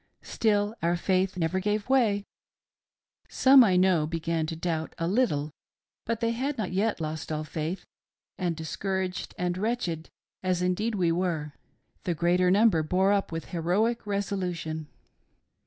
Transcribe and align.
Still, 0.23 0.73
our 0.81 0.97
faith 0.97 1.37
never 1.37 1.59
gave 1.59 1.87
way— 1.87 2.25
some, 3.29 3.63
I 3.63 3.75
know, 3.75 4.07
began 4.07 4.47
to 4.47 4.55
doubt 4.55 4.95
a 4.97 5.07
little, 5.07 5.51
but 6.07 6.21
they 6.21 6.31
had 6.31 6.57
not 6.57 6.71
yet 6.73 6.99
lost 6.99 7.31
all 7.31 7.43
faith, 7.43 7.85
and 8.35 8.55
discouraged 8.55 9.35
and 9.37 9.59
wretched, 9.59 10.09
as 10.41 10.63
indeed 10.63 10.95
we 10.95 11.11
were, 11.11 11.53
the 12.03 12.15
greater 12.15 12.49
number 12.49 12.81
bore 12.81 13.11
up 13.13 13.31
with 13.31 13.49
heroic 13.49 14.07
resolution. 14.07 14.87